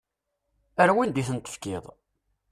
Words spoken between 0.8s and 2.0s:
Ar wanda i ten-tefkiḍ?